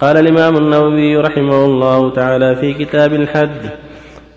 [0.00, 3.60] قال الإمام النووي رحمه الله تعالى في كتاب الحج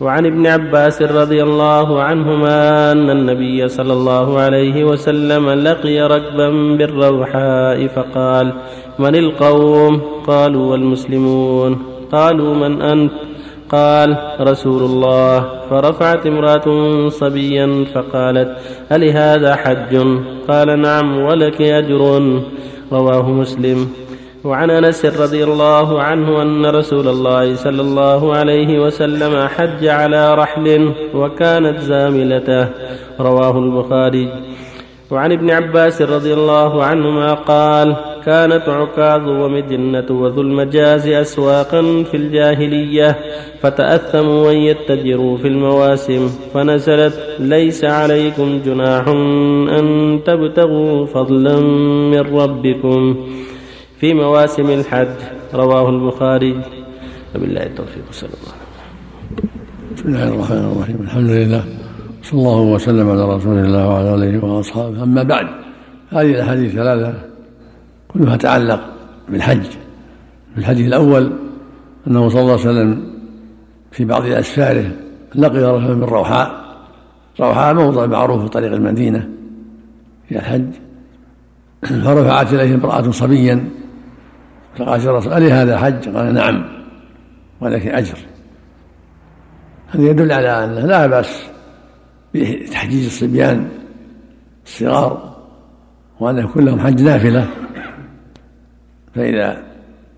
[0.00, 7.86] وعن ابن عباس رضي الله عنهما أن النبي صلى الله عليه وسلم لقي ركبا بالروحاء
[7.86, 8.52] فقال
[8.98, 11.78] من القوم؟ قالوا والمسلمون
[12.12, 13.12] قالوا من أنت؟
[13.70, 16.66] قال رسول الله فرفعت امرأة
[17.08, 18.56] صبيا فقالت
[18.90, 20.06] هل هذا حج؟
[20.48, 22.22] قال نعم ولك أجر.
[22.92, 24.01] رواه مسلم.
[24.44, 30.92] وعن انس رضي الله عنه ان رسول الله صلى الله عليه وسلم حج على رحل
[31.14, 32.68] وكانت زاملته.
[33.20, 34.28] رواه البخاري.
[35.10, 37.96] وعن ابن عباس رضي الله عنهما قال
[38.26, 43.18] كانت عكاظ ومجنة وذو المجاز أسواقا في الجاهلية
[43.60, 49.08] فتأثموا أن يتجروا في المواسم فنزلت ليس عليكم جناح
[49.78, 51.60] أن تبتغوا فضلا
[52.10, 53.16] من ربكم.
[54.02, 55.08] في مواسم الحج.
[55.54, 56.60] رواه البخاري.
[57.34, 58.02] وبالله التوفيق.
[58.10, 58.54] صلى الله
[59.96, 60.96] بسم الله الرحمن الرحيم.
[61.00, 61.64] الحمد لله.
[62.22, 65.02] صلى الله وسلم على رسول الله وعلى آله وأصحابه.
[65.02, 65.46] أما بعد
[66.10, 67.14] هذه الأحاديث ثلاثة
[68.08, 68.80] كلها تعلق
[69.28, 69.62] بالحج.
[70.54, 71.32] في الحديث الأول
[72.06, 73.12] أنه صلى الله عليه وسلم
[73.92, 74.90] في بعض أسفاره
[75.34, 76.76] لقي رجلا من روحاء.
[77.40, 79.28] روحاء موضع معروف في طريق المدينة
[80.28, 80.70] في الحج.
[81.82, 83.81] فرفعت إليه امرأة صبيا
[84.76, 86.64] فقال يا رسول ألي هذا حج؟ قال نعم
[87.60, 88.18] ولك أجر.
[89.88, 91.50] هذا يدل على أنه لا بأس
[92.34, 93.68] بتحجيج الصبيان
[94.66, 95.36] الصغار
[96.20, 97.48] وأن يكون لهم حج نافلة.
[99.14, 99.62] فإذا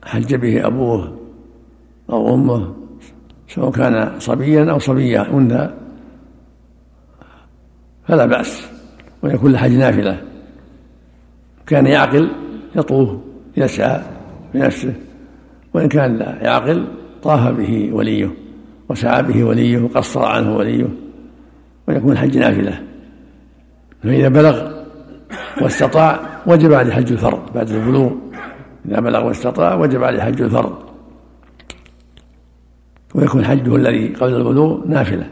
[0.04, 1.18] حج به أبوه
[2.10, 2.74] أو أمه
[3.48, 5.74] سواء كان صبيا أو صبية أنثى
[8.08, 8.66] فلا بأس
[9.22, 10.22] ويكون له حج نافلة.
[11.66, 12.30] كان يعقل
[12.76, 13.10] يطوف
[13.56, 14.13] يسعى.
[14.54, 14.94] بنفسه
[15.74, 16.86] وإن كان لا يعقل
[17.22, 18.30] طاف به وليه
[18.88, 20.88] وسعى به وليه وقصر عنه وليه
[21.88, 22.82] ويكون الحج نافلة.
[24.02, 24.72] فإذا بلغ
[25.60, 28.12] واستطاع وجب عليه حج الفرض بعد البلوغ.
[28.88, 30.78] إذا بلغ واستطاع وجب عليه حج الفرض.
[33.14, 35.30] ويكون حجه الذي قبل البلوغ نافلة.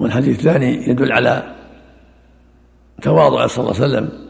[0.00, 1.54] والحديث الثاني يدل على
[3.02, 4.23] تواضع صلى الله عليه وسلم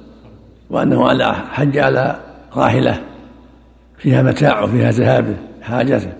[0.74, 2.16] وأنه على حج على
[2.56, 3.00] راحلة
[3.98, 6.12] فيها متاعه فيها ذهابه حاجته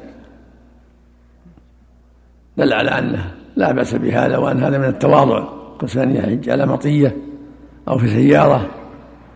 [2.57, 5.45] دل على أنه لا بأس بهذا وأن هذا من التواضع.
[5.95, 7.17] كان يحج على مطية
[7.89, 8.71] أو في سيارة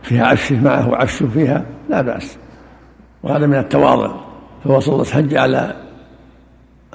[0.03, 2.37] فيها عفشه معه عفشه فيها لا بأس.
[3.23, 4.15] وهذا من التواضع.
[4.63, 5.75] فهو صلى حج على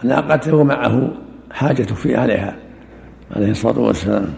[0.03, 1.11] ناقته ومعه
[1.53, 2.57] حاجته في عليها
[3.37, 4.35] عليه الصلاة والسلام.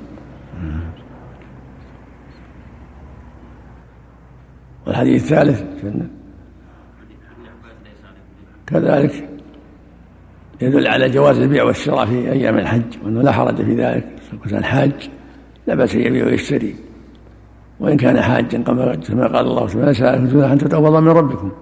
[4.86, 5.62] والحديث الثالث
[8.66, 9.28] كذلك
[10.60, 14.06] يدل على جواز البيع والشراء في أيام الحج وأنه لا حرج في ذلك.
[14.50, 15.10] كان حاج
[15.66, 16.74] لا بأس يبيع ويشتري.
[17.80, 21.52] وإن كان حاجا كما قال الله سبحانه جناح ان تتوضا من ربكم.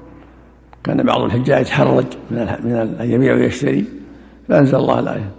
[0.84, 3.84] كان بعض الحجاج يتحرج من من أن يبيع ويشتري
[4.48, 5.30] فأنزل الله الآية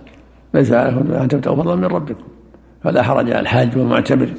[0.54, 2.24] ليس عليكم ان تبتغوا فضلا من ربكم.
[2.84, 4.30] فلا حرج على الحاج والمعتبر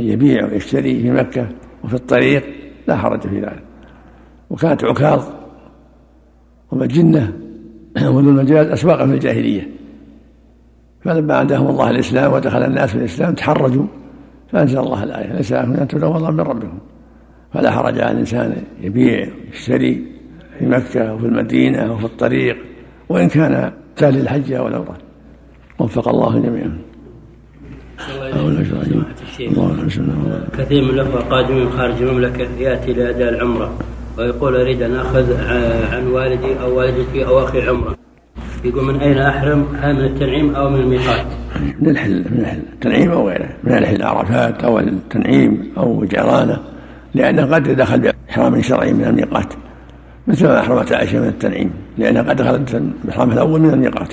[0.00, 1.48] أن يبيع ويشتري في مكة
[1.84, 2.44] وفي الطريق.
[2.88, 3.62] لا حرج في ذلك.
[4.50, 5.24] وكانت عكاظ
[6.72, 7.32] ومجنة
[8.14, 9.68] وذو المجاز أسواقا في الجاهلية.
[11.04, 13.86] فلما عندهم الله الإسلام ودخل الناس في الإسلام تحرجوا
[14.52, 16.78] فأنزل الله الآية ليس لكم أن تبلغوا من ربكم
[17.54, 20.04] فلا حرج على الإنسان يبيع ويشتري
[20.58, 22.56] في مكة وفي المدينة وفي الطريق
[23.08, 24.98] وإن كان تالي الحج أو العمرة.
[25.78, 26.78] وفق الله جميعا.
[30.58, 33.78] كثير من الاخوه قادمين خارج المملكة ياتي لاداء العمرة.
[34.18, 35.36] ويقول أريد أن أخذ
[35.92, 37.94] عن والدي أو والدتي أو أخي العمره
[38.64, 41.26] يقول من أين أحرم؟ هل من التنعيم أو من الميقات؟
[41.80, 42.62] من الحل من الحل.
[42.72, 43.48] التنعيم أو غيره.
[43.64, 46.58] من الحل عرفات أو التنعيم أو جيرانه
[47.14, 49.54] لأنه قد دخل بإحرام شرعي من الميقات.
[50.26, 51.70] مثل ما أحرمت عائشة من التنعيم.
[51.98, 54.12] لانها قد دخلت بإحرامها الأول من الميقات.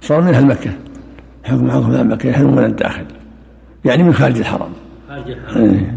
[0.00, 0.70] صار منها المكه
[1.44, 3.04] حكم حكم مكه يحرم من الداخل
[3.84, 4.72] يعني من خارج الحرم.
[5.08, 5.62] خارج الحرم.
[5.62, 5.94] إيه.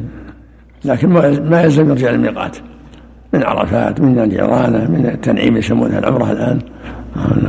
[0.86, 1.10] لكن
[1.50, 2.58] ما يلزم يرجع للميقات.
[3.34, 6.60] من عرفات من الجيرانة من التنعيم يسمونها العمرة الآن.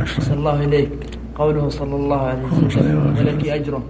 [0.05, 0.89] صلى الله إليك.
[1.35, 3.83] قوله صلى الله عليه وسلم ولك أجره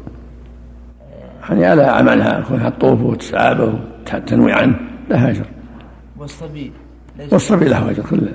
[1.49, 3.73] يعني على عملها كونها تطوف وتسعابه
[4.13, 4.79] وتنوي عنه
[5.09, 5.45] لها أجر.
[6.17, 6.71] والصبي
[7.31, 8.31] والصبي له أجر كله.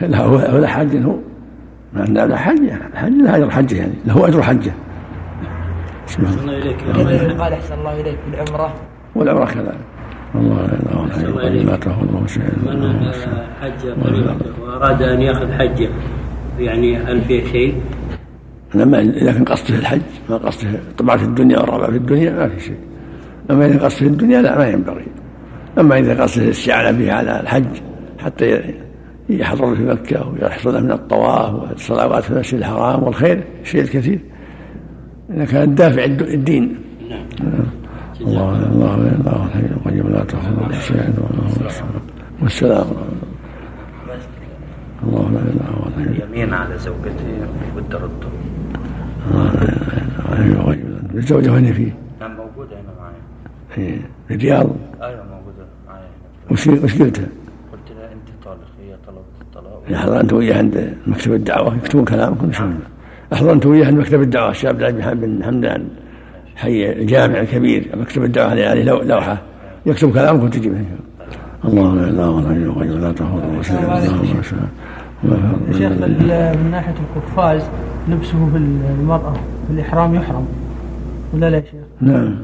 [0.00, 0.66] له هو له.
[0.66, 1.16] حج هو
[1.92, 2.58] ما له حج
[2.92, 3.94] الحج له أجر حجه يعني.
[4.06, 4.72] له أجر حجه.
[6.18, 6.76] الله إليك.
[7.40, 8.74] قال أحسن الله إليك بالعمرة.
[9.14, 9.78] والعمرة كذلك.
[10.34, 12.42] الله لا الله تهون الله شيء.
[12.42, 13.12] من
[13.60, 15.88] حج طريقته وأراد أن يأخذ حجه.
[16.58, 17.74] يعني هل فيه شيء؟
[18.74, 20.00] لما اذا كان قصده الحج
[20.30, 22.78] ما قصده طبعا في الدنيا والرابع في الدنيا ما في شيء.
[23.50, 25.06] أما إذا قصده الدنيا لا ما ينبغي.
[25.78, 27.80] أما إذا قصده الاستعانه به على الحج
[28.18, 28.74] حتى
[29.28, 34.18] يحضر في مكة ويحصل من الطواف والصلوات في المسجد الحرام والخير الشيء الكثير
[35.30, 36.76] اذا كان الدافع الدين
[37.10, 37.26] نعم
[38.20, 41.14] الله الله الله الحي القيوم لا تاخذه سنه
[42.42, 42.86] والسلام
[45.02, 48.24] الله لا اله الا هو اليمين على زوجته والتردد
[49.30, 49.62] الله لا
[50.32, 50.74] اله الا هو
[51.14, 53.14] الزوجه وين فيه؟ نعم موجودة هنا معي
[53.74, 54.00] في
[54.34, 54.70] الرياض
[55.02, 56.06] أيوه موجودة معي
[56.50, 57.26] وش وش قلتها؟
[57.72, 62.52] قلت لها انت طالق هي طلبت الطلاق احضر انت وياه عند مكتب الدعوه يكتبون كلامكم
[62.52, 62.80] شلون
[63.66, 65.84] وياه عند مكتب الدعوة الشيخ عبد العزيز بن حمدان
[66.56, 69.42] حي الجامع الكبير مكتب الدعوة عليه لوحة.
[69.86, 70.84] يكتب كلامكم تجي به
[71.64, 73.98] الله لا اله الا هو الحي لا تاخذه سنه
[75.68, 75.92] يا شيخ
[76.56, 77.62] من ناحية القفاز
[78.08, 78.56] لبسه في
[79.00, 80.46] المراه في الاحرام يحرم.
[81.34, 82.34] ولا لا يا شيخ؟ نعم.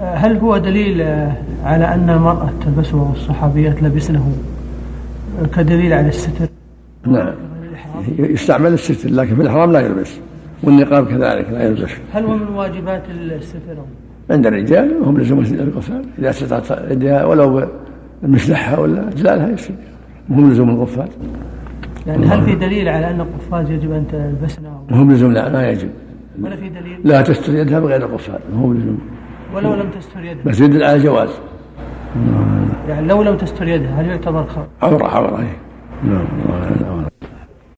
[0.00, 1.02] هل هو دليل
[1.64, 4.32] على أن المرأة تلبسه والصحابيات لبسنه
[5.56, 6.48] كدليل على الستر؟
[7.06, 7.34] نعم.
[8.18, 10.10] يستعمل الستر لكن في الحرام لا يلبس
[10.62, 13.76] والنقاب كذلك لا يلبس هل هو من واجبات الستر؟
[14.30, 17.68] عند الرجال هم لزوم القفال إذا استطاعت يدها ولو
[18.22, 19.76] مسلحها ولا اجلالها يصير
[20.28, 21.08] مهم لزوم القفال
[22.06, 25.88] يعني هل في دليل على أن القفاز يجب أن تلبسنا؟ مهم لزوم لا ما يجب
[26.42, 28.98] ولا في دليل؟ لا تستر يدها بغير القفال مهم لزوم
[29.54, 31.30] ولو لم تستر يدها بس يدل على الجواز
[32.88, 35.56] يعني لو لم تستر يدها هل يعتبر خر؟ عورة عورة إيه.
[36.04, 36.26] نعم
[36.90, 37.08] الله